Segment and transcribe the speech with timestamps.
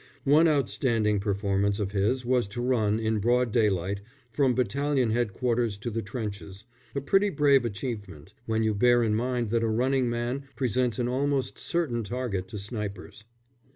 [0.25, 5.91] One outstanding performance of his was to run, in broad daylight, from battalion headquarters to
[5.91, 10.45] the trenches a pretty brave achievement, when you bear in mind that a running man
[10.55, 13.25] presents an almost certain target to snipers.